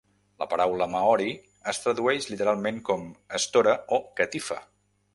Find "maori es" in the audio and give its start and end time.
0.93-1.81